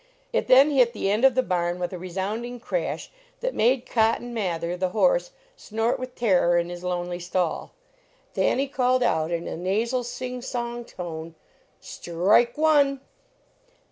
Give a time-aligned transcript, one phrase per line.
[0.33, 3.11] It then hit the end of the barn with a resounding crash
[3.41, 7.71] that made Cotton Mather, the horse, snort with terror in his lonely stall.
[8.33, 11.35] Thanny called out in a nasal, sing song tone:
[11.79, 13.01] "Strike one!"